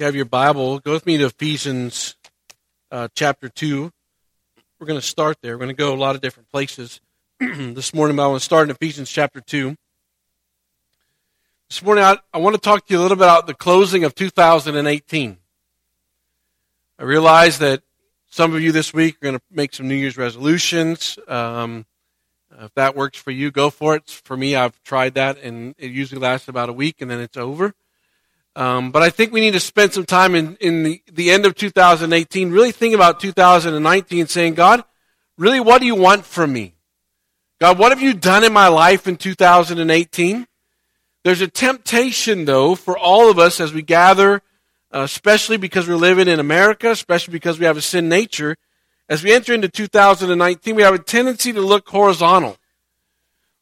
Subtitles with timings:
[0.00, 2.16] you have your Bible, go with me to Ephesians
[2.90, 3.92] uh, chapter 2.
[4.80, 5.54] We're going to start there.
[5.54, 7.00] We're going to go a lot of different places
[7.38, 9.76] this morning, but I want to start in Ephesians chapter 2.
[11.68, 14.02] This morning, I, I want to talk to you a little bit about the closing
[14.02, 15.36] of 2018.
[16.98, 17.82] I realize that
[18.28, 21.20] some of you this week are going to make some New Year's resolutions.
[21.28, 21.86] Um,
[22.60, 24.10] if that works for you, go for it.
[24.10, 27.36] For me, I've tried that, and it usually lasts about a week, and then it's
[27.36, 27.74] over.
[28.56, 31.44] Um, but I think we need to spend some time in, in the, the end
[31.44, 34.84] of 2018 really thinking about 2019 saying, God,
[35.36, 36.74] really, what do you want from me?
[37.60, 40.46] God, what have you done in my life in 2018?
[41.24, 44.42] There's a temptation, though, for all of us as we gather,
[44.92, 48.56] uh, especially because we're living in America, especially because we have a sin nature.
[49.08, 52.56] As we enter into 2019, we have a tendency to look horizontal.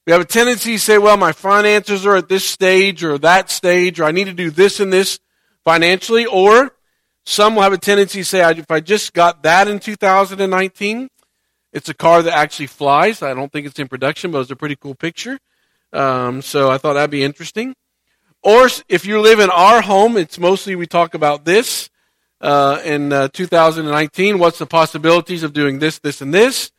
[0.06, 3.50] We have a tendency to say, well, my finances are at this stage or that
[3.50, 5.20] stage, or I need to do this and this
[5.64, 6.26] financially.
[6.26, 6.72] Or
[7.24, 11.08] some will have a tendency to say, if I just got that in 2019,
[11.72, 13.22] it's a car that actually flies.
[13.22, 15.38] I don't think it's in production, but it's a pretty cool picture.
[15.92, 17.74] Um, so I thought that'd be interesting.
[18.42, 21.90] Or if you live in our home, it's mostly we talk about this
[22.40, 24.40] uh, in uh, 2019.
[24.40, 26.71] What's the possibilities of doing this, this, and this?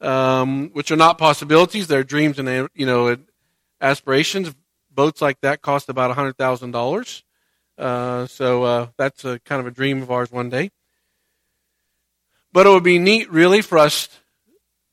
[0.00, 1.86] Um, which are not possibilities.
[1.86, 3.16] They're dreams and you know
[3.80, 4.54] aspirations.
[4.92, 7.22] Boats like that cost about hundred thousand uh, dollars.
[7.78, 10.70] So uh, that's a kind of a dream of ours one day.
[12.52, 14.08] But it would be neat, really, for us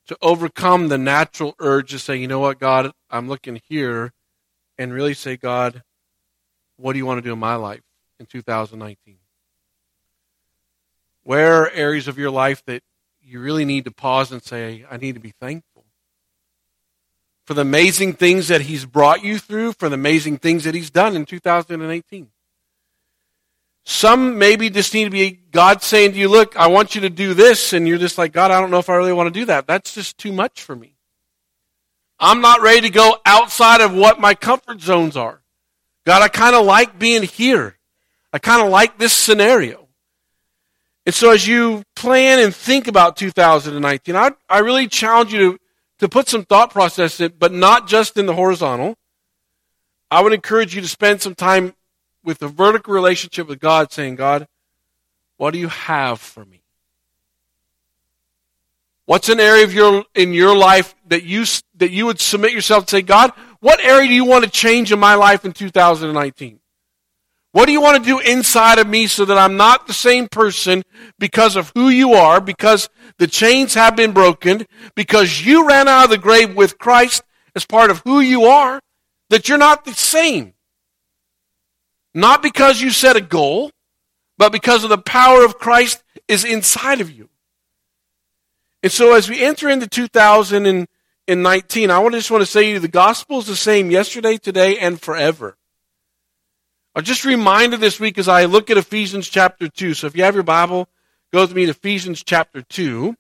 [0.08, 4.14] to overcome the natural urge to say, you know what, God, I'm looking here,
[4.78, 5.84] and really say, God,
[6.78, 7.82] what do you want to do in my life
[8.20, 9.18] in 2019?
[11.24, 12.84] Where are areas of your life that
[13.28, 15.86] you really need to pause and say, I need to be thankful
[17.46, 20.90] for the amazing things that He's brought you through, for the amazing things that He's
[20.90, 22.30] done in 2018.
[23.84, 27.10] Some maybe just need to be God saying to you, Look, I want you to
[27.10, 29.40] do this, and you're just like, God, I don't know if I really want to
[29.40, 29.68] do that.
[29.68, 30.94] That's just too much for me.
[32.20, 35.42] I'm not ready to go outside of what my comfort zones are.
[36.06, 37.78] God, I kind of like being here.
[38.34, 39.87] I kind of like this scenario.
[41.08, 45.60] And so as you plan and think about 2019, I, I really challenge you to,
[46.00, 48.98] to put some thought process in, but not just in the horizontal.
[50.12, 51.76] I would encourage you to spend some time
[52.26, 54.50] with a vertical relationship with God, saying, God,
[55.38, 56.62] what do you have for me?
[59.06, 61.46] What's an area of your in your life that you
[61.78, 63.32] that you would submit yourself to say, God,
[63.62, 66.60] what area do you want to change in my life in 2019?
[67.58, 70.28] What do you want to do inside of me so that I'm not the same
[70.28, 70.84] person
[71.18, 72.88] because of who you are, because
[73.18, 77.24] the chains have been broken, because you ran out of the grave with Christ
[77.56, 78.80] as part of who you are,
[79.32, 80.54] that you're not the same?
[82.14, 83.72] Not because you set a goal,
[84.38, 87.28] but because of the power of Christ is inside of you.
[88.84, 90.88] And so as we enter into 2019,
[91.90, 95.02] I just want to say to you the gospel is the same yesterday, today, and
[95.02, 95.58] forever.
[96.98, 99.94] I'm just reminded this week as I look at Ephesians chapter 2.
[99.94, 100.90] So if you have your Bible,
[101.32, 103.16] go with me to Ephesians chapter 2.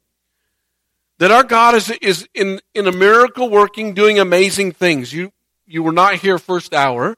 [1.19, 5.13] That our God is, is in, in a miracle working, doing amazing things.
[5.13, 5.31] You,
[5.67, 7.15] you were not here first hour.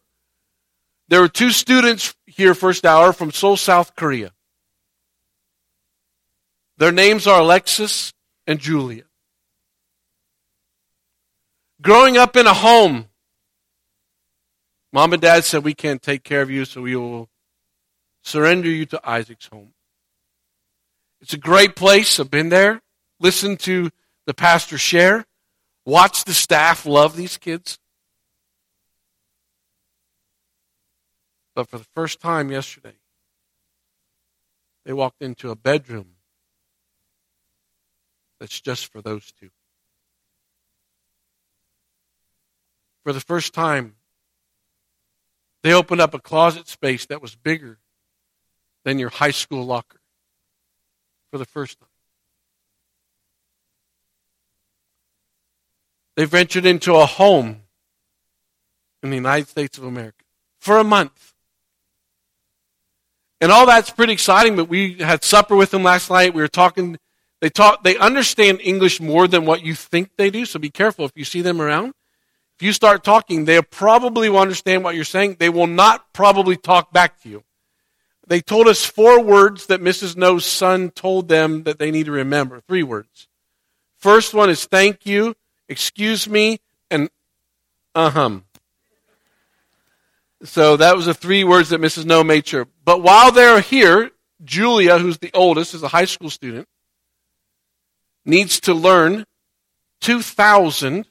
[1.08, 4.34] There were two students here first hour from Seoul, South Korea.
[6.76, 8.12] Their names are Alexis
[8.46, 9.04] and Julia.
[11.82, 13.09] Growing up in a home
[14.92, 17.30] Mom and dad said, We can't take care of you, so we will
[18.24, 19.74] surrender you to Isaac's home.
[21.22, 22.20] It's a great place.
[22.20, 22.82] I've been there.
[23.20, 23.92] Listen to
[24.26, 25.26] the pastor share.
[25.86, 27.78] Watch the staff love these kids.
[31.56, 32.96] But for the first time yesterday,
[34.86, 36.16] they walked into a bedroom
[38.40, 39.50] that's just for those two.
[43.04, 43.96] For the first time,
[45.64, 47.80] they opened up a closet space that was bigger
[48.86, 50.00] than your high school locker
[51.32, 51.90] for the first time.
[56.16, 57.62] They ventured into a home
[59.04, 60.26] in the United States of America
[60.60, 61.34] for a month.
[63.42, 66.34] And all that's pretty exciting, but we had supper with them last night.
[66.34, 66.98] We were talking,
[67.40, 71.06] they talk, they understand English more than what you think they do, so be careful
[71.06, 71.94] if you see them around.
[72.60, 75.38] If you start talking, they probably will understand what you're saying.
[75.40, 77.46] They will not probably talk back to you.
[78.28, 80.18] They told us four words that Mrs.
[80.18, 82.60] No's son told them that they need to remember.
[82.60, 83.30] Three words.
[83.98, 85.36] First one is thank you,
[85.70, 86.60] excuse me,
[86.92, 87.10] and
[87.96, 88.44] uh hum.
[90.44, 92.06] So that was the three words that Mrs.
[92.06, 92.68] No made sure.
[92.84, 94.12] But while they're here,
[94.44, 96.68] Julia, who's the oldest, is a high school student,
[98.26, 99.26] needs to learn
[100.02, 101.06] 2,000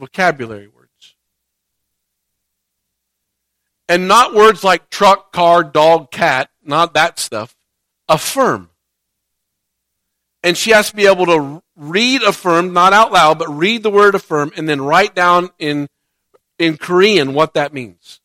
[0.00, 1.14] vocabulary words.
[3.88, 7.54] And not words like truck, car, dog, cat, not that stuff.
[8.08, 8.70] Affirm.
[10.42, 13.90] And she has to be able to read affirm, not out loud, but read the
[13.90, 15.86] word affirm and then write down in,
[16.58, 18.20] in Korean what that means.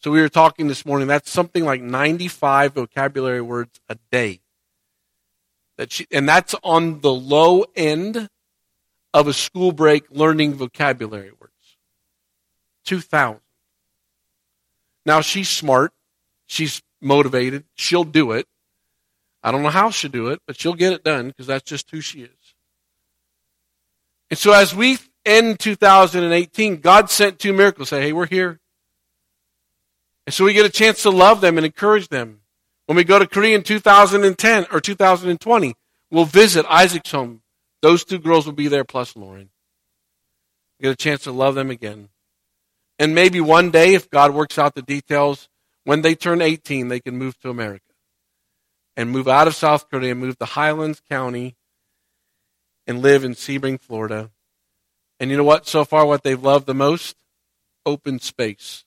[0.00, 4.40] So we were talking this morning, that's something like 95 vocabulary words a day.
[5.78, 8.28] That she, and that's on the low end
[9.14, 11.52] of a school break learning vocabulary words.
[12.84, 13.40] 2,000.
[15.06, 15.92] Now she's smart.
[16.46, 17.64] She's motivated.
[17.74, 18.46] She'll do it.
[19.42, 21.90] I don't know how she'll do it, but she'll get it done because that's just
[21.90, 22.54] who she is.
[24.30, 27.90] And so as we end 2018, God sent two miracles.
[27.90, 28.58] Say, hey, we're here.
[30.26, 32.40] And so we get a chance to love them and encourage them.
[32.86, 35.74] When we go to Korea in 2010 or 2020,
[36.10, 37.42] we'll visit Isaac's home.
[37.84, 39.50] Those two girls will be there plus Lauren.
[40.80, 42.08] Get a chance to love them again.
[42.98, 45.50] And maybe one day, if God works out the details,
[45.84, 47.84] when they turn 18, they can move to America
[48.96, 51.56] and move out of South Korea, and move to Highlands County,
[52.86, 54.30] and live in Sebring, Florida.
[55.20, 55.66] And you know what?
[55.66, 57.16] So far, what they've loved the most?
[57.84, 58.86] Open space.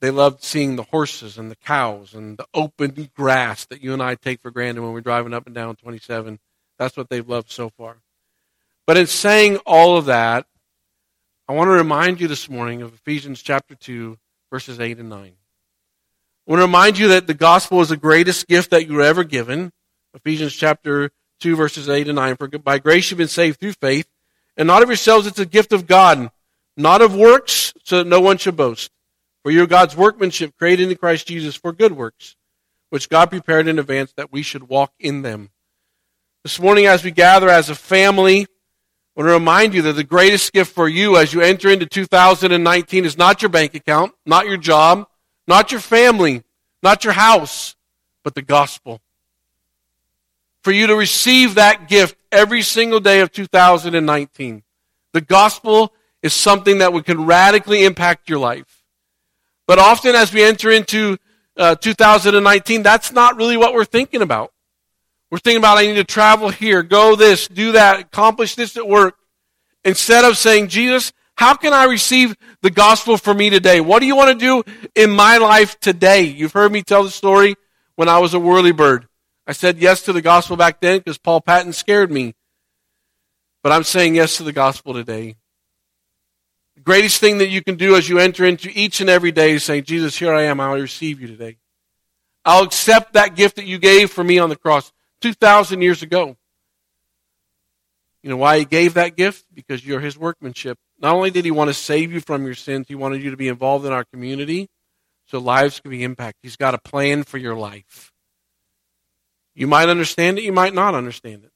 [0.00, 4.02] They loved seeing the horses and the cows and the open grass that you and
[4.02, 6.40] I take for granted when we're driving up and down 27.
[6.78, 7.96] That's what they've loved so far.
[8.86, 10.46] But in saying all of that,
[11.48, 14.18] I want to remind you this morning of Ephesians chapter 2,
[14.50, 15.20] verses 8 and 9.
[15.20, 19.02] I want to remind you that the gospel is the greatest gift that you were
[19.02, 19.72] ever given.
[20.14, 22.36] Ephesians chapter 2, verses 8 and 9.
[22.36, 24.08] For by grace you've been saved through faith,
[24.56, 26.30] and not of yourselves, it's a gift of God,
[26.76, 28.90] not of works, so that no one should boast.
[29.42, 32.36] For you're God's workmanship, created in Christ Jesus for good works,
[32.90, 35.50] which God prepared in advance that we should walk in them.
[36.46, 38.46] This morning, as we gather as a family, I
[39.16, 43.04] want to remind you that the greatest gift for you as you enter into 2019
[43.04, 45.08] is not your bank account, not your job,
[45.48, 46.44] not your family,
[46.84, 47.74] not your house,
[48.22, 49.00] but the gospel.
[50.62, 54.62] For you to receive that gift every single day of 2019.
[55.14, 58.84] The gospel is something that can radically impact your life.
[59.66, 61.18] But often as we enter into
[61.56, 64.52] uh, 2019, that's not really what we're thinking about.
[65.30, 68.86] We're thinking about, I need to travel here, go this, do that, accomplish this at
[68.86, 69.16] work.
[69.84, 73.80] Instead of saying, Jesus, how can I receive the gospel for me today?
[73.80, 76.22] What do you want to do in my life today?
[76.22, 77.56] You've heard me tell the story
[77.96, 79.06] when I was a whirly bird.
[79.46, 82.34] I said yes to the gospel back then because Paul Patton scared me.
[83.62, 85.36] But I'm saying yes to the gospel today
[86.76, 89.52] The greatest thing that you can do as you enter into each and every day
[89.52, 90.60] is saying, Jesus, here I am.
[90.60, 91.58] I'll receive you today.
[92.44, 96.36] I'll accept that gift that you gave for me on the cross 2,000 years ago.
[98.22, 99.44] You know why he gave that gift?
[99.54, 100.78] Because you're his workmanship.
[100.98, 103.36] Not only did he want to save you from your sins, he wanted you to
[103.36, 104.68] be involved in our community
[105.26, 106.40] so lives can be impacted.
[106.42, 108.12] He's got a plan for your life.
[109.54, 111.52] You might understand it, you might not understand it.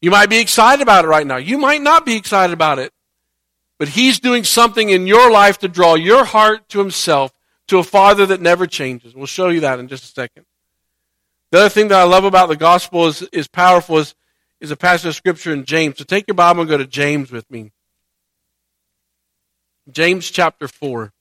[0.00, 1.36] You might be excited about it right now.
[1.36, 2.92] You might not be excited about it.
[3.78, 7.32] But He's doing something in your life to draw your heart to Himself,
[7.68, 9.14] to a Father that never changes.
[9.14, 10.44] We'll show you that in just a second.
[11.54, 14.16] The other thing that I love about the gospel is, is powerful is,
[14.60, 15.98] is a passage of Scripture in James.
[15.98, 17.70] So take your Bible and go to James with me.
[19.88, 21.12] James chapter 4.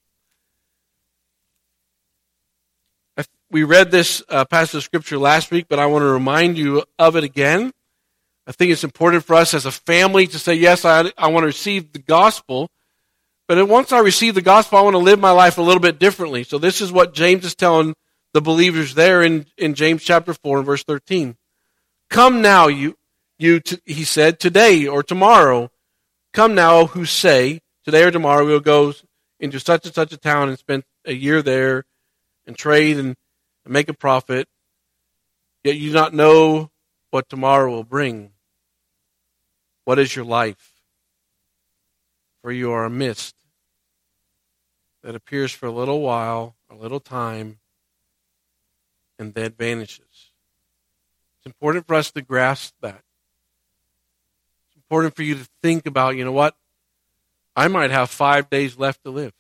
[3.52, 6.84] We read this uh, passage of Scripture last week, but I want to remind you
[6.98, 7.72] of it again.
[8.48, 11.44] I think it's important for us as a family to say, yes, I, I want
[11.44, 12.72] to receive the gospel.
[13.48, 16.00] But once I receive the gospel, I want to live my life a little bit
[16.00, 16.44] differently.
[16.44, 17.94] So this is what James is telling
[18.34, 21.38] the believers there in, in James chapter 4 and verse 13.
[22.10, 22.98] Come now, you,
[23.38, 25.72] you, t- he said, today or tomorrow.
[26.34, 28.94] Come now who say, today or tomorrow we'll go
[29.40, 31.86] into such and such a town and spend a year there
[32.48, 33.16] and trade and,
[33.66, 34.48] and make a profit.
[35.64, 36.72] Yet you do not know
[37.12, 38.32] what tomorrow will bring.
[39.86, 40.72] What is your life?
[42.42, 43.36] For you are a mist
[45.04, 47.60] that appears for a little while, a little time,
[49.24, 50.32] and then vanishes.
[51.38, 53.02] It's important for us to grasp that.
[54.68, 56.56] It's important for you to think about, you know what?
[57.56, 59.34] I might have five days left to live.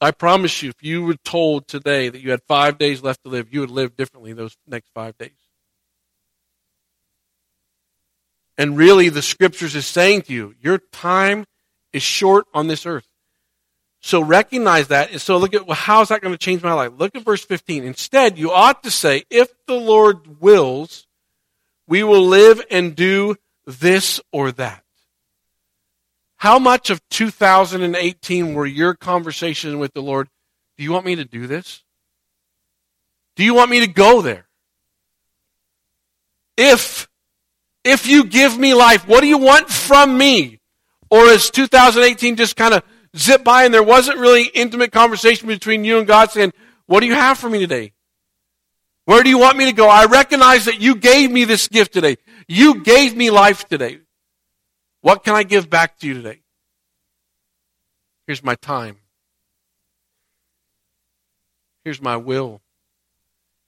[0.00, 3.28] I promise you, if you were told today that you had five days left to
[3.28, 5.32] live, you would live differently those next five days.
[8.56, 11.46] And really, the scriptures is saying to you, your time
[11.92, 13.08] is short on this earth.
[14.00, 15.10] So recognize that.
[15.10, 16.92] And so look at, well, how is that going to change my life?
[16.96, 17.84] Look at verse 15.
[17.84, 21.06] Instead, you ought to say, if the Lord wills,
[21.86, 23.36] we will live and do
[23.66, 24.84] this or that.
[26.36, 30.28] How much of 2018 were your conversations with the Lord?
[30.76, 31.82] Do you want me to do this?
[33.34, 34.46] Do you want me to go there?
[36.56, 37.08] If,
[37.84, 40.60] if you give me life, what do you want from me?
[41.10, 42.82] Or is 2018 just kind of
[43.16, 46.52] zip by and there wasn't really intimate conversation between you and God saying,
[46.86, 47.92] what do you have for me today?
[49.04, 49.88] Where do you want me to go?
[49.88, 52.16] I recognize that you gave me this gift today.
[52.46, 54.00] You gave me life today.
[55.00, 56.42] What can I give back to you today?
[58.26, 58.98] Here's my time.
[61.84, 62.60] Here's my will.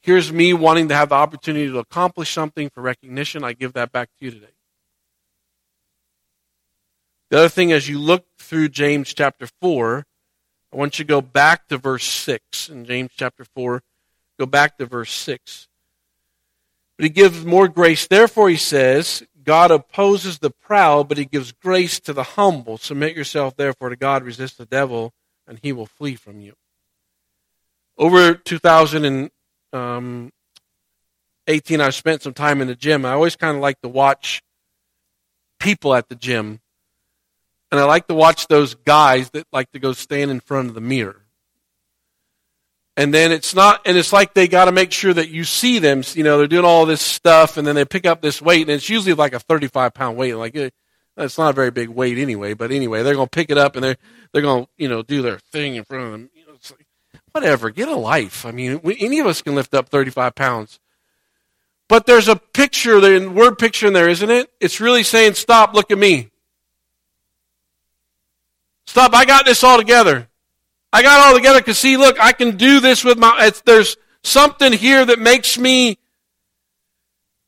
[0.03, 3.45] Here's me wanting to have the opportunity to accomplish something for recognition.
[3.45, 4.53] I give that back to you today.
[7.31, 10.05] The other thing, as you look through James chapter 4,
[10.73, 13.83] I want you to go back to verse 6 in James chapter 4.
[14.39, 15.69] Go back to verse 6.
[16.97, 18.09] But he gives more grace.
[18.09, 22.79] Therefore, he says, God opposes the proud, but he gives grace to the humble.
[22.79, 24.25] Submit yourself, therefore, to God.
[24.25, 25.13] Resist the devil,
[25.47, 26.55] and he will flee from you.
[27.97, 29.31] Over 2018,
[29.73, 30.33] um,
[31.47, 33.05] I spent some time in the gym.
[33.05, 34.43] I always kind of like to watch
[35.61, 36.61] people at the gym.
[37.71, 40.75] And I like to watch those guys that like to go stand in front of
[40.75, 41.23] the mirror.
[42.97, 45.79] And then it's not and it's like they got to make sure that you see
[45.79, 48.63] them you know they're doing all this stuff and then they pick up this weight
[48.63, 50.71] and it's usually like a 35 pound weight like eh,
[51.17, 53.77] it's not a very big weight anyway but anyway they're going to pick it up
[53.77, 53.97] and they're
[54.33, 56.73] they're going to you know do their thing in front of them you know, it's
[56.73, 56.87] like,
[57.33, 58.45] whatever get a life.
[58.45, 60.81] I mean we, any of us can lift up 35 pounds.
[61.89, 64.51] But there's a picture the word picture in there isn't it?
[64.61, 66.30] It's really saying stop look at me
[68.91, 70.29] stop i got this all together
[70.93, 74.73] I got all together because see, look, I can do this with my, there's something
[74.73, 75.99] here that makes me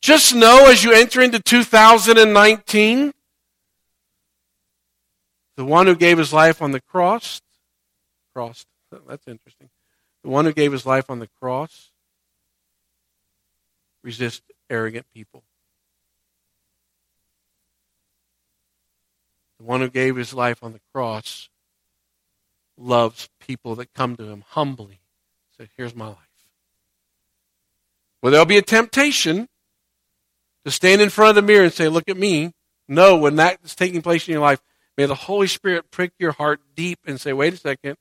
[0.00, 3.12] just know as you enter into 2019,
[5.56, 7.40] the one who gave his life on the cross,
[8.34, 8.64] cross,
[9.08, 9.68] that's interesting.
[10.22, 11.90] The one who gave his life on the cross
[14.04, 15.42] resist arrogant people.
[19.62, 21.48] The one who gave his life on the cross
[22.76, 24.98] loves people that come to him humbly.
[25.56, 26.16] Say, here's my life.
[28.20, 29.48] Well, there'll be a temptation
[30.64, 32.50] to stand in front of the mirror and say, look at me.
[32.88, 34.60] No, when that is taking place in your life,
[34.98, 37.96] may the Holy Spirit prick your heart deep and say, wait a second,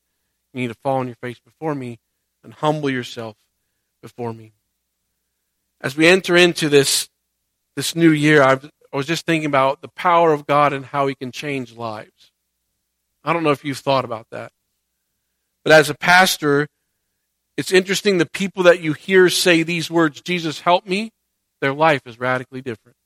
[0.54, 2.00] you need to fall on your face before me
[2.44, 3.38] and humble yourself
[4.02, 4.54] before me.
[5.80, 7.08] As we enter into this,
[7.76, 11.08] this new year, I've, I was just thinking about the power of God and how
[11.08, 12.32] He can change lives.
[13.24, 14.52] I don't know if you've thought about that.
[15.64, 16.68] But as a pastor,
[17.56, 21.12] it's interesting the people that you hear say these words, Jesus, help me,
[21.62, 22.98] their life is radically different.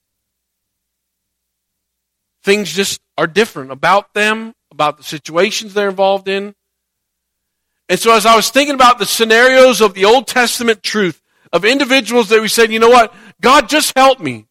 [2.42, 6.54] Things just are different about them, about the situations they're involved in.
[7.88, 11.64] And so as I was thinking about the scenarios of the Old Testament truth, of
[11.64, 14.46] individuals that we said, you know what, God just help me.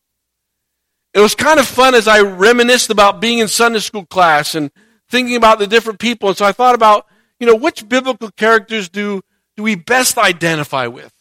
[1.15, 4.69] It was kind of fun as I reminisced about being in Sunday school class and
[5.09, 6.29] thinking about the different people.
[6.29, 7.07] And so I thought about
[7.39, 9.21] you know, which biblical characters do,
[9.55, 11.11] do we best identify with?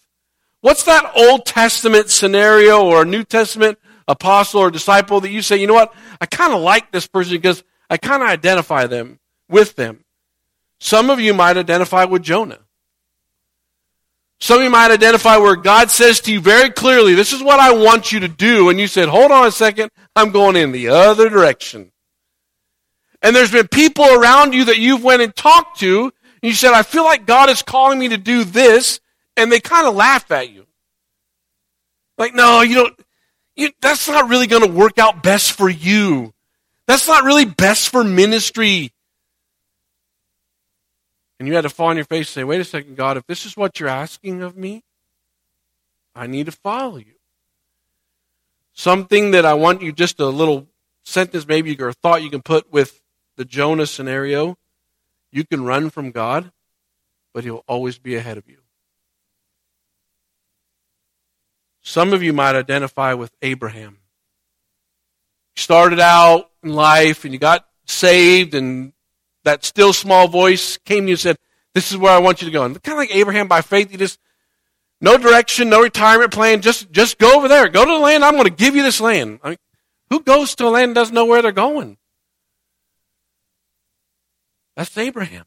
[0.61, 5.67] What's that Old Testament scenario or New Testament apostle or disciple that you say, you
[5.67, 9.77] know what, I kind of like this person because I kind of identify them with
[9.77, 10.05] them.
[10.79, 12.61] Some of you might identify with Jonah.
[14.45, 17.61] Some of you might identify where God says to you very clearly, this is what
[17.61, 18.69] I want you to do.
[18.69, 21.93] And you said, hold on a second, I'm going in the other direction.
[23.23, 26.75] And there's been people around you that you've went and talked to, and you said,
[26.75, 29.01] I feel like God is calling me to do this,
[29.35, 30.67] and they kind of laugh at you.
[32.19, 33.01] Like, no, you don't,
[33.57, 36.35] you, that's not really going to work out best for you.
[36.87, 38.93] That's not really best for ministry.
[41.39, 43.27] And you had to fall on your face and say, wait a second, God, if
[43.27, 44.83] this is what you're asking of me,
[46.15, 47.15] I need to follow you.
[48.73, 50.69] Something that I want you just a little
[51.03, 53.01] sentence maybe or a thought you can put with
[53.37, 54.57] the Jonah scenario,
[55.31, 56.53] you can run from God,
[57.33, 58.59] but He'll always be ahead of you.
[61.83, 63.99] Some of you might identify with Abraham.
[65.57, 68.94] You started out in life and you got saved, and
[69.45, 71.37] that still small voice came to you and said,
[71.75, 72.65] This is where I want you to go.
[72.65, 74.19] And kind of like Abraham by faith, he just
[75.01, 77.69] no direction, no retirement plan, just just go over there.
[77.69, 78.25] Go to the land.
[78.25, 79.41] I'm going to give you this land.
[79.43, 79.59] I mean,
[80.11, 81.99] who goes to a land and doesn't know where they're going?
[84.77, 85.45] That's Abraham.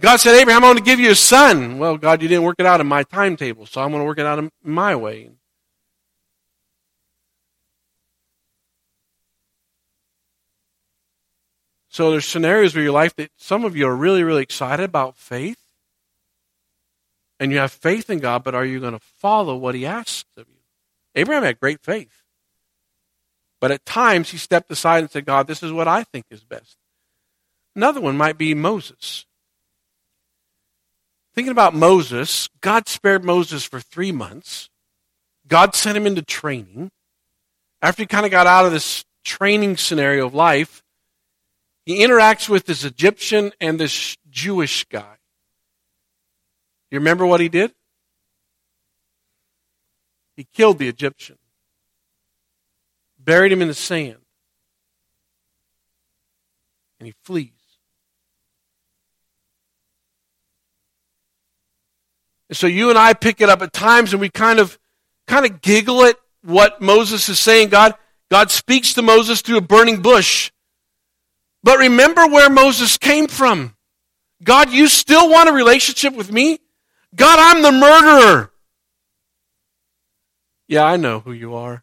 [0.00, 1.78] God said, Abraham, I'm going to give you a son.
[1.78, 4.18] Well, God, you didn't work it out in my timetable, so I'm going to work
[4.18, 5.30] it out in my way.
[11.94, 15.16] So there's scenarios where your life that some of you are really, really excited about
[15.16, 15.60] faith.
[17.38, 20.28] And you have faith in God, but are you going to follow what he asks
[20.36, 20.60] of you?
[21.14, 22.24] Abraham had great faith.
[23.60, 26.42] But at times he stepped aside and said, God, this is what I think is
[26.42, 26.76] best.
[27.76, 29.24] Another one might be Moses.
[31.32, 34.68] Thinking about Moses, God spared Moses for three months.
[35.46, 36.90] God sent him into training.
[37.80, 40.83] After he kind of got out of this training scenario of life,
[41.84, 45.16] he interacts with this Egyptian and this Jewish guy.
[46.90, 47.72] You remember what he did?
[50.36, 51.38] He killed the Egyptian,
[53.18, 54.16] buried him in the sand,
[56.98, 57.50] and he flees.
[62.48, 64.78] And so you and I pick it up at times and we kind of
[65.26, 67.68] kind of giggle at what Moses is saying.
[67.70, 67.94] God
[68.30, 70.50] God speaks to Moses through a burning bush.
[71.64, 73.74] But remember where Moses came from.
[74.44, 76.58] God, you still want a relationship with me?
[77.16, 78.50] God, I'm the murderer.
[80.68, 81.82] Yeah, I know who you are.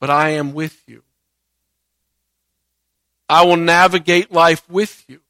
[0.00, 1.02] But I am with you.
[3.28, 5.20] I will navigate life with you.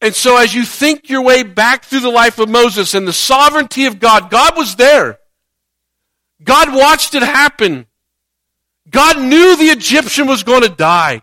[0.00, 3.12] And so as you think your way back through the life of Moses and the
[3.12, 5.18] sovereignty of God, God was there.
[6.44, 7.86] God watched it happen.
[8.90, 11.22] God knew the Egyptian was going to die.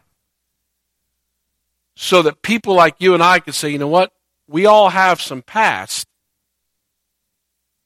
[1.96, 4.12] So that people like you and I could say, you know what?
[4.48, 6.08] We all have some past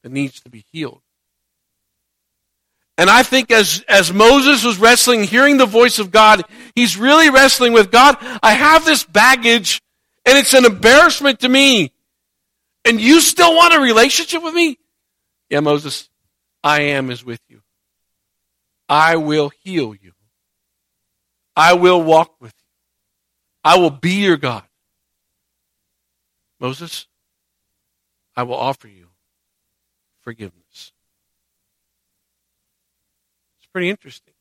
[0.01, 1.01] that needs to be healed.
[2.97, 7.29] And I think as, as Moses was wrestling, hearing the voice of God, he's really
[7.29, 8.17] wrestling with God.
[8.41, 9.81] I have this baggage
[10.25, 11.91] and it's an embarrassment to me.
[12.85, 14.79] And you still want a relationship with me?
[15.49, 16.09] Yeah, Moses,
[16.63, 17.61] I am is with you.
[18.89, 20.13] I will heal you.
[21.55, 22.67] I will walk with you.
[23.63, 24.63] I will be your God.
[26.59, 27.07] Moses,
[28.35, 29.07] I will offer you
[30.21, 30.91] forgiveness.
[33.57, 34.33] It's pretty interesting.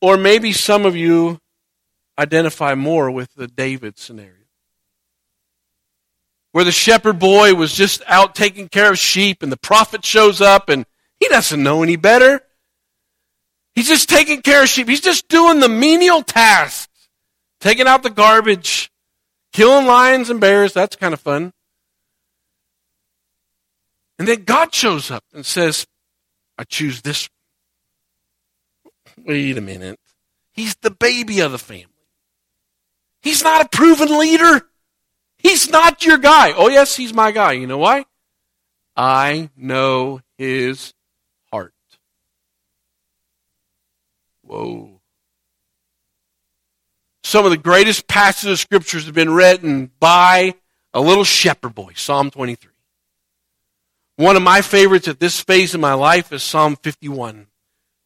[0.00, 1.38] Or maybe some of you
[2.18, 4.34] identify more with the David scenario.
[6.52, 10.40] Where the shepherd boy was just out taking care of sheep and the prophet shows
[10.40, 10.84] up and
[11.22, 12.40] he doesn't know any better.
[13.76, 14.88] He's just taking care of sheep.
[14.88, 16.88] He's just doing the menial tasks.
[17.60, 18.90] Taking out the garbage,
[19.52, 20.72] killing lions and bears.
[20.72, 21.52] That's kind of fun.
[24.18, 25.86] And then God shows up and says,
[26.58, 27.28] I choose this.
[29.16, 30.00] Wait a minute.
[30.50, 31.86] He's the baby of the family.
[33.20, 34.62] He's not a proven leader.
[35.38, 36.52] He's not your guy.
[36.56, 37.52] Oh, yes, he's my guy.
[37.52, 38.06] You know why?
[38.96, 40.92] I know his
[41.50, 41.72] heart.
[44.52, 45.00] Whoa.
[47.24, 50.56] Some of the greatest passages of scriptures have been written by
[50.92, 52.70] a little shepherd boy, Psalm 23.
[54.16, 57.46] One of my favorites at this phase of my life is Psalm 51.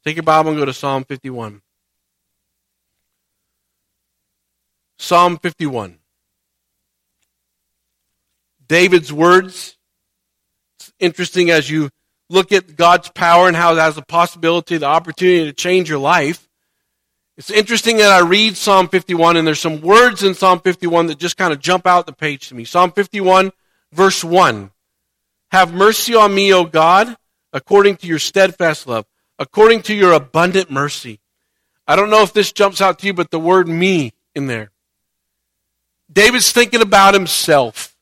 [0.04, 1.62] Take your Bible and go to Psalm 51.
[4.98, 5.98] Psalm 51.
[8.68, 9.76] David's words.
[10.78, 11.90] It's interesting as you
[12.28, 15.98] look at God's power and how it has the possibility, the opportunity to change your
[15.98, 16.48] life.
[17.36, 21.18] It's interesting that I read Psalm 51 and there's some words in Psalm 51 that
[21.18, 22.64] just kind of jump out the page to me.
[22.64, 23.52] Psalm 51
[23.92, 24.70] verse 1.
[25.50, 27.16] Have mercy on me, O God,
[27.52, 29.06] according to your steadfast love,
[29.38, 31.20] according to your abundant mercy.
[31.86, 34.70] I don't know if this jumps out to you, but the word me in there.
[36.12, 37.96] David's thinking about himself.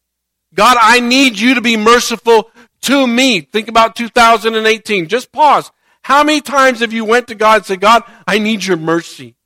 [0.54, 2.50] God, I need you to be merciful
[2.84, 3.40] to me.
[3.40, 5.08] Think about 2018.
[5.08, 5.70] Just pause.
[6.02, 9.36] How many times have you went to God and said, God, I need your mercy.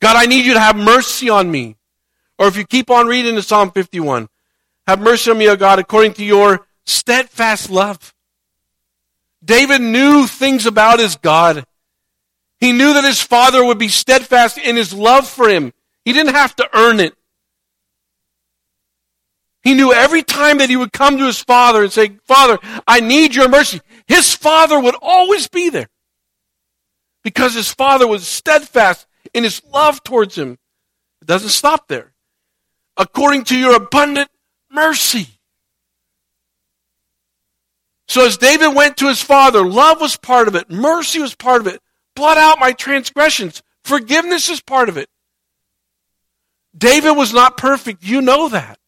[0.00, 1.76] God, I need you to have mercy on me.
[2.38, 4.28] Or if you keep on reading the Psalm 51,
[4.86, 8.14] have mercy on me, O God, according to your steadfast love.
[9.42, 11.64] David knew things about his God.
[12.60, 15.72] He knew that his father would be steadfast in his love for him.
[16.04, 17.14] He didn't have to earn it.
[19.64, 23.00] He knew every time that he would come to his father and say, Father, I
[23.00, 25.88] need your mercy, his father would always be there.
[27.22, 30.58] Because his father was steadfast in his love towards him.
[31.22, 32.12] It doesn't stop there.
[32.98, 34.28] According to your abundant
[34.70, 35.28] mercy.
[38.06, 41.62] So as David went to his father, love was part of it, mercy was part
[41.62, 41.80] of it.
[42.14, 43.62] Blot out my transgressions.
[43.82, 45.08] Forgiveness is part of it.
[46.76, 48.04] David was not perfect.
[48.04, 48.78] You know that.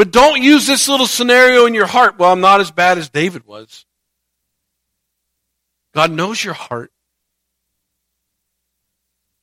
[0.00, 2.18] But don't use this little scenario in your heart.
[2.18, 3.84] Well, I'm not as bad as David was.
[5.92, 6.90] God knows your heart.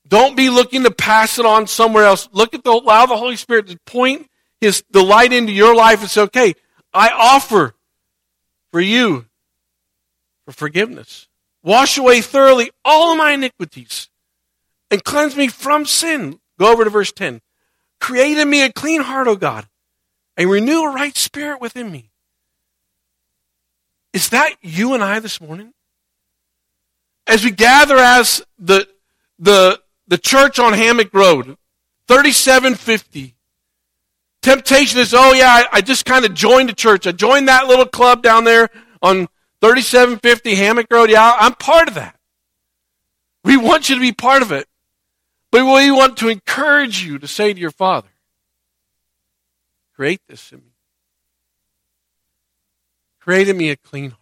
[0.08, 2.28] Don't be looking to pass it on somewhere else.
[2.32, 6.10] Look at the allow the Holy Spirit to point his delight into your life and
[6.10, 6.56] say, okay,
[6.92, 7.76] I offer
[8.72, 9.28] for you
[10.46, 11.28] for forgiveness.
[11.62, 14.10] Wash away thoroughly all my iniquities
[14.90, 16.40] and cleanse me from sin.
[16.58, 17.42] Go over to verse 10.
[18.02, 19.68] Create in me a clean heart, O God,
[20.38, 22.12] and renew a right spirit within me.
[24.14, 25.74] Is that you and I this morning?
[27.26, 28.88] As we gather as the,
[29.38, 31.58] the, the church on Hammock Road,
[32.08, 33.36] 3750.
[34.42, 37.06] Temptation is, oh yeah, I, I just kind of joined the church.
[37.06, 38.70] I joined that little club down there
[39.02, 39.28] on
[39.62, 41.10] 3750 Hammock Road.
[41.10, 42.18] Yeah, I'm part of that.
[43.44, 44.68] We want you to be part of it.
[45.52, 48.10] But we want to encourage you to say to your Father,
[49.98, 50.76] create this in me.
[53.20, 54.22] Create in me a clean heart.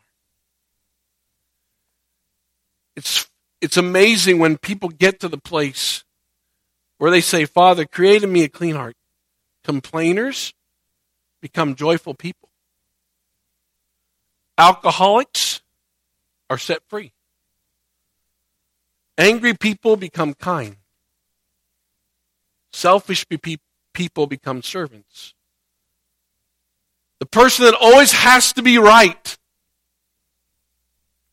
[2.95, 6.05] It's, it's amazing when people get to the place
[6.97, 8.95] where they say, Father, create in me a clean heart.
[9.65, 10.53] Complainers
[11.41, 12.47] become joyful people.
[14.57, 15.61] Alcoholics
[16.49, 17.11] are set free.
[19.17, 20.77] Angry people become kind.
[22.71, 23.25] Selfish
[23.93, 25.33] people become servants.
[27.25, 29.37] The person that always has to be right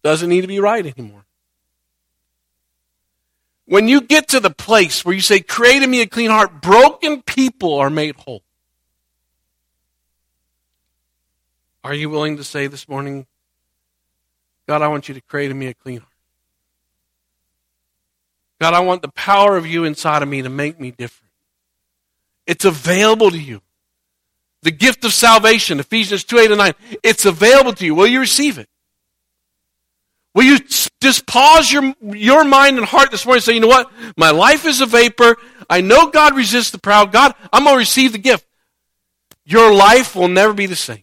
[0.03, 1.27] doesn't need to be right anymore.
[3.67, 6.63] When you get to the place where you say, Create in me a clean heart,
[6.63, 8.43] broken people are made whole.
[11.85, 13.27] Are you willing to say this morning,
[14.67, 16.13] God, I want you to create in me a clean heart?
[18.63, 21.33] God, I want the power of you inside of me to make me different.
[22.47, 23.61] It's available to you.
[24.63, 26.73] The gift of salvation, Ephesians 2 8 and 9,
[27.03, 27.95] it's available to you.
[27.95, 28.69] Will you receive it?
[30.35, 30.59] Will you
[31.01, 33.91] just pause your, your mind and heart this morning and say, you know what?
[34.17, 35.37] My life is a vapor.
[35.69, 37.13] I know God resists the proud.
[37.13, 38.47] God, I'm going to receive the gift.
[39.45, 41.03] Your life will never be the same.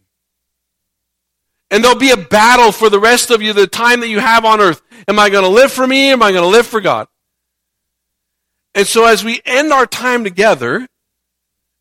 [1.69, 4.45] And there'll be a battle for the rest of you, the time that you have
[4.45, 4.81] on earth.
[5.07, 6.11] Am I going to live for me?
[6.11, 7.07] Am I going to live for God?
[8.73, 10.87] And so as we end our time together,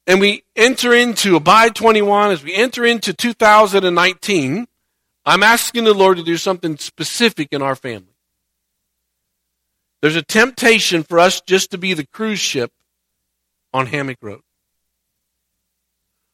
[0.09, 4.67] and we enter into Abide 21, as we enter into 2019,
[5.27, 8.17] I'm asking the Lord to do something specific in our family.
[10.01, 12.73] There's a temptation for us just to be the cruise ship
[13.75, 14.41] on Hammock Road.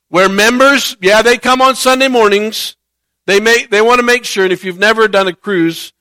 [0.08, 2.76] Where members, yeah, they come on Sunday mornings,
[3.26, 5.92] they may they want to make sure, and if you've never done a cruise,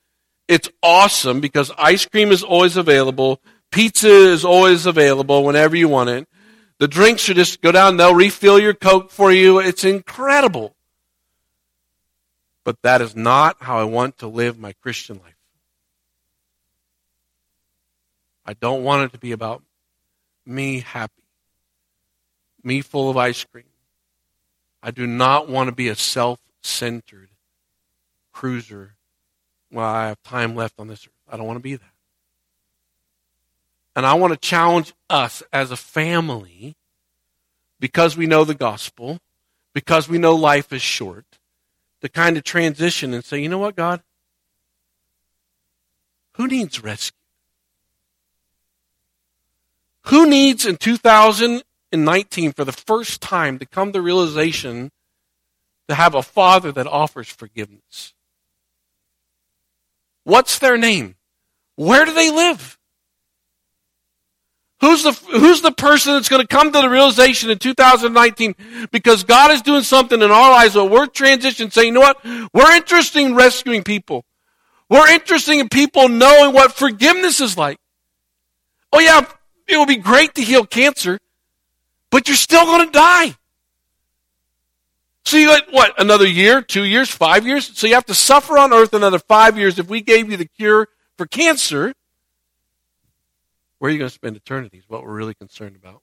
[0.46, 3.40] it's awesome because ice cream is always available,
[3.72, 6.28] pizza is always available whenever you want it.
[6.78, 9.58] The drinks should just go down, they'll refill your Coke for you.
[9.58, 10.74] It's incredible.
[12.64, 15.34] But that is not how I want to live my Christian life.
[18.46, 19.62] I don't want it to be about
[20.44, 21.22] me happy,
[22.62, 23.64] me full of ice cream.
[24.82, 27.30] I do not want to be a self centered
[28.32, 28.96] cruiser
[29.70, 31.12] while I have time left on this earth.
[31.28, 31.93] I don't want to be that.
[33.96, 36.76] And I want to challenge us as a family
[37.78, 39.18] because we know the gospel,
[39.72, 41.24] because we know life is short,
[42.00, 44.02] to kind of transition and say, you know what, God?
[46.32, 47.16] Who needs rescue?
[50.06, 54.90] Who needs in 2019 for the first time to come to realization
[55.88, 58.14] to have a father that offers forgiveness.
[60.24, 61.16] What's their name?
[61.76, 62.78] Where do they live?
[64.80, 68.54] Who's the, who's the person that's going to come to the realization in 2019
[68.90, 72.22] because God is doing something in our lives where we're transitioning saying, you know what?
[72.52, 74.24] We're interested in rescuing people.
[74.90, 77.78] We're interested in people knowing what forgiveness is like.
[78.92, 79.26] Oh yeah,
[79.66, 81.18] it would be great to heal cancer,
[82.10, 83.36] but you're still going to die.
[85.24, 85.98] So you got what?
[85.98, 87.76] Another year, two years, five years?
[87.78, 90.44] So you have to suffer on earth another five years if we gave you the
[90.44, 91.94] cure for cancer.
[93.84, 96.00] Where are you going to spend eternity is what we're really concerned about.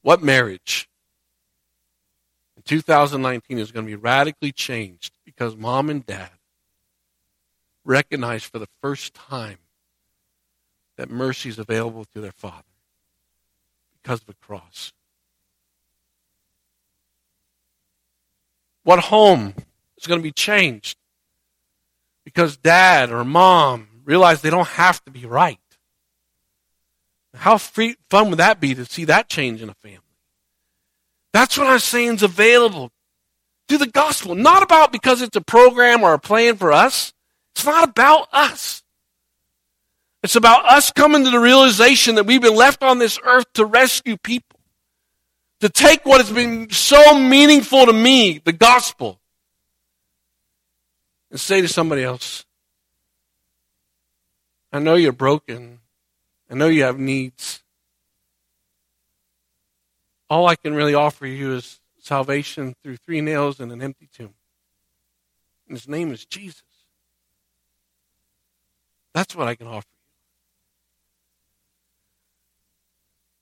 [0.00, 0.88] What marriage
[2.56, 6.30] in 2019 is going to be radically changed because mom and dad
[7.84, 9.58] recognize for the first time
[10.96, 12.64] that mercy is available to their father
[14.02, 14.94] because of the cross.
[18.82, 19.52] What home
[19.98, 20.96] is going to be changed?
[22.28, 25.58] Because dad or mom realize they don't have to be right.
[27.34, 30.02] How free, fun would that be to see that change in a family?
[31.32, 32.90] That's what I'm saying is available
[33.66, 34.34] through the gospel.
[34.34, 37.14] Not about because it's a program or a plan for us.
[37.54, 38.82] It's not about us.
[40.22, 43.64] It's about us coming to the realization that we've been left on this earth to
[43.64, 44.60] rescue people.
[45.60, 49.18] To take what has been so meaningful to me, the gospel,
[51.30, 52.44] and say to somebody else,
[54.72, 55.80] I know you're broken.
[56.50, 57.62] I know you have needs.
[60.30, 64.34] All I can really offer you is salvation through three nails and an empty tomb.
[65.66, 66.62] And his name is Jesus.
[69.14, 69.98] That's what I can offer you.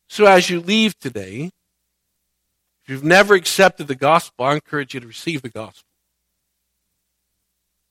[0.08, 1.50] So as you leave today,
[2.82, 5.85] if you've never accepted the gospel, I encourage you to receive the gospel.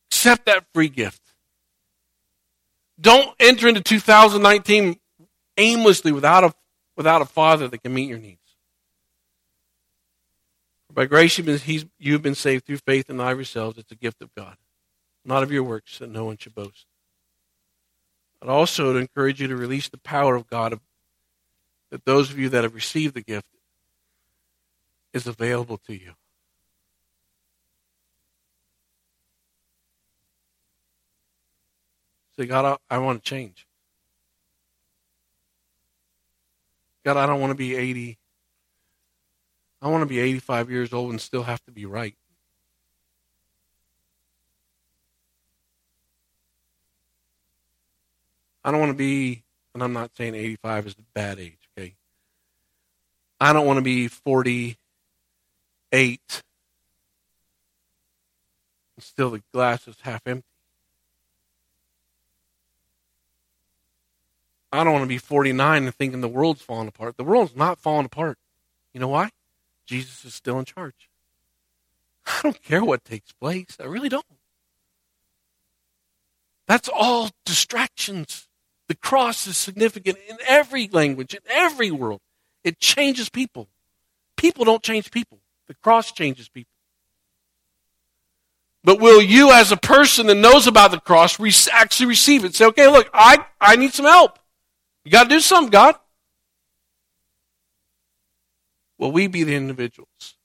[0.10, 1.22] Accept that free gift.
[3.00, 4.98] Don't enter into 2019
[5.58, 6.54] aimlessly without a,
[6.96, 8.40] without a father that can meet your needs.
[10.94, 13.78] By grace you've been, you've been saved through faith in not of yourselves.
[13.78, 14.56] It's a gift of God,
[15.26, 16.86] not of your works, that no one should boast.
[18.42, 20.80] I'd also to encourage you to release the power of God
[21.90, 23.48] that those of you that have received the gift
[25.14, 26.14] is available to you.
[32.38, 33.66] Say, God, I, I want to change.
[37.06, 38.18] God, I don't want to be 80.
[39.82, 42.16] I want to be 85 years old and still have to be right.
[48.64, 49.44] I don't want to be,
[49.74, 51.94] and I'm not saying 85 is a bad age, okay?
[53.40, 54.78] I don't want to be 48
[58.96, 60.46] and still the glass is half empty.
[64.76, 67.18] I don't want to be 49 and thinking the world's falling apart.
[67.18, 68.38] The world's not falling apart.
[68.94, 69.30] You know why?
[69.86, 71.10] Jesus is still in charge.
[72.28, 73.78] I don't care what takes place.
[73.80, 74.26] I really don't.
[76.68, 78.48] That's all distractions.
[78.88, 82.22] The cross is significant in every language, in every world.
[82.64, 83.68] It changes people.
[84.36, 85.40] People don't change people.
[85.68, 86.72] The cross changes people.
[88.84, 91.40] But will you, as a person that knows about the cross,
[91.72, 92.54] actually receive it?
[92.54, 94.38] Say, okay, look, I, I need some help.
[95.06, 95.96] You got to do something, God.
[98.98, 100.36] Will we be the individuals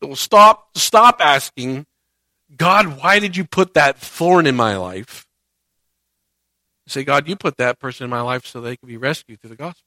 [0.00, 1.86] that will stop stop asking,
[2.54, 5.26] God, why did you put that thorn in my life?
[6.86, 9.50] Say, God, you put that person in my life so they can be rescued through
[9.50, 9.86] the gospel.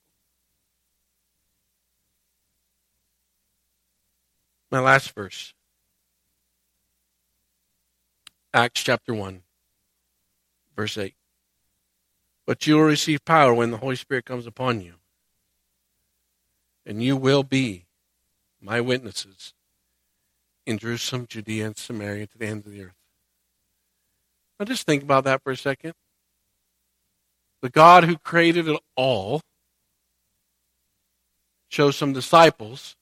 [4.71, 5.53] My last verse.
[8.53, 9.43] Acts chapter 1,
[10.75, 11.16] verse 8.
[12.47, 14.93] But you will receive power when the Holy Spirit comes upon you.
[16.85, 17.85] And you will be
[18.61, 19.53] my witnesses
[20.65, 22.95] in Jerusalem, Judea, and Samaria to the ends of the earth.
[24.57, 25.93] Now just think about that for a second.
[27.61, 29.41] The God who created it all
[31.69, 32.95] chose some disciples,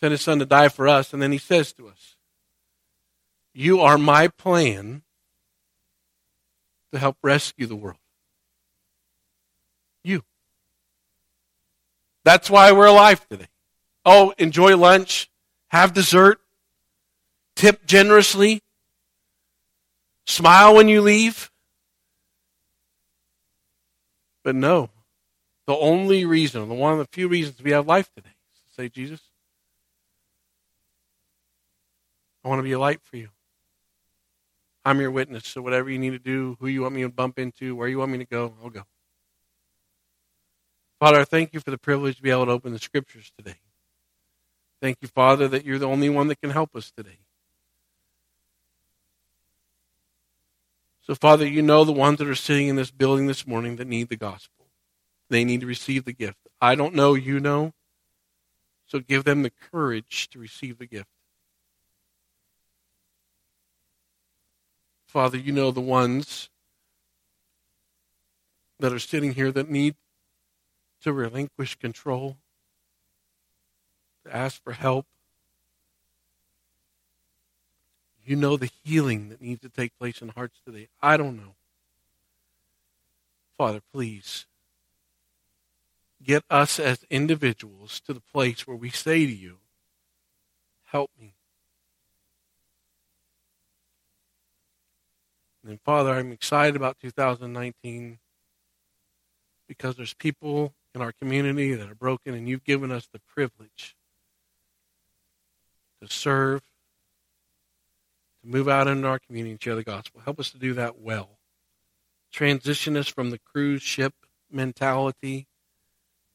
[0.00, 2.16] sent his son to die for us, and then he says to us,
[3.52, 5.02] You are my plan
[6.94, 7.98] to help rescue the world.
[10.02, 10.22] You.
[12.24, 13.48] That's why we're alive today.
[14.04, 15.30] Oh, enjoy lunch,
[15.68, 16.40] have dessert,
[17.56, 18.62] tip generously,
[20.24, 21.50] smile when you leave.
[24.42, 24.90] But no,
[25.66, 28.82] the only reason, the one of the few reasons we have life today is to
[28.82, 29.20] say, Jesus,
[32.44, 33.30] I want to be a light for you.
[34.84, 35.46] I'm your witness.
[35.46, 37.98] So whatever you need to do, who you want me to bump into, where you
[37.98, 38.82] want me to go, I'll go.
[41.00, 43.56] Father, I thank you for the privilege to be able to open the scriptures today.
[44.80, 47.18] Thank you, Father, that you're the only one that can help us today.
[51.02, 53.86] So, Father, you know the ones that are sitting in this building this morning that
[53.86, 54.66] need the gospel.
[55.28, 56.38] They need to receive the gift.
[56.60, 57.72] I don't know, you know.
[58.86, 61.08] So give them the courage to receive the gift.
[65.14, 66.50] Father, you know the ones
[68.80, 69.94] that are sitting here that need
[71.02, 72.36] to relinquish control,
[74.24, 75.06] to ask for help.
[78.26, 80.88] You know the healing that needs to take place in hearts today.
[81.00, 81.54] I don't know.
[83.56, 84.46] Father, please
[86.20, 89.58] get us as individuals to the place where we say to you,
[90.86, 91.34] Help me.
[95.66, 98.18] And Father, I'm excited about 2019
[99.66, 103.96] because there's people in our community that are broken, and you've given us the privilege
[106.02, 106.60] to serve,
[108.42, 110.20] to move out into our community and share the gospel.
[110.22, 111.38] Help us to do that well.
[112.30, 114.12] Transition us from the cruise ship
[114.50, 115.46] mentality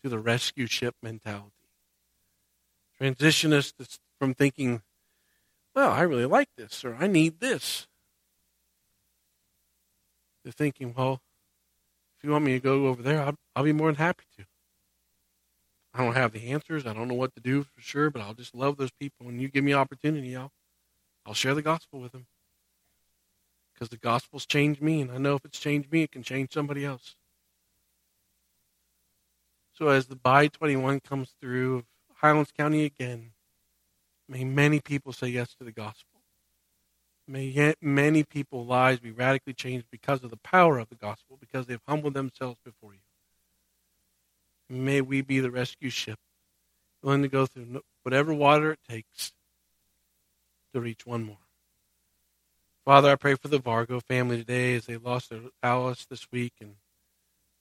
[0.03, 1.51] to the rescue ship mentality.
[2.97, 3.73] Transition us
[4.17, 4.81] from thinking,
[5.75, 7.87] well, I really like this, or I need this,
[10.49, 11.21] to thinking, well,
[12.17, 14.45] if you want me to go over there, I'll, I'll be more than happy to.
[15.93, 16.85] I don't have the answers.
[16.85, 19.25] I don't know what to do for sure, but I'll just love those people.
[19.25, 20.51] When you give me opportunity, I'll,
[21.25, 22.27] I'll share the gospel with them.
[23.73, 26.51] Because the gospel's changed me, and I know if it's changed me, it can change
[26.51, 27.15] somebody else.
[29.73, 31.85] So as the by 21 comes through
[32.15, 33.31] Highlands County again,
[34.27, 36.18] may many people say yes to the gospel.
[37.31, 41.67] May many people's lives be radically changed because of the power of the gospel, because
[41.67, 42.99] they've humbled themselves before you.
[44.67, 46.17] May we be the rescue ship,
[47.03, 49.31] willing to go through whatever water it takes
[50.73, 51.37] to reach one more.
[52.83, 56.53] Father, I pray for the Vargo family today as they lost their Alice this week,
[56.59, 56.77] and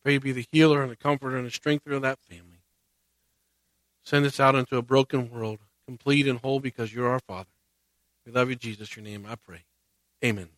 [0.02, 2.62] pray you be the healer and the comforter and the strengthener of that family.
[4.02, 7.50] Send us out into a broken world, complete and whole because you're our Father.
[8.28, 8.94] We love you, Jesus.
[8.94, 9.64] Your name I pray.
[10.24, 10.50] Amen.